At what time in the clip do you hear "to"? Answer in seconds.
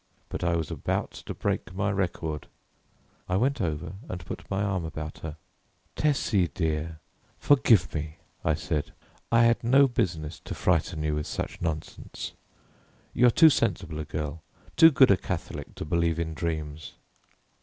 1.27-1.33, 10.45-10.55, 15.75-15.85